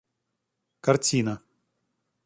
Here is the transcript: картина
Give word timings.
картина 0.85 1.33